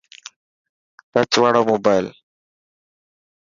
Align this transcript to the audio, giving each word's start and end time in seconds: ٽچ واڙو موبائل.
ٽچ 1.11 1.31
واڙو 1.41 1.61
موبائل. 1.69 2.05